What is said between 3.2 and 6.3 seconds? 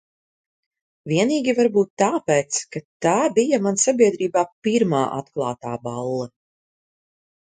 bija man sabiedrībā pirmā atklātā balle.